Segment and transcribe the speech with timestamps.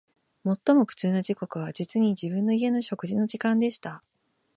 [0.43, 4.03] 最も苦痛な時刻は、実に、自分の家の食事の時間でした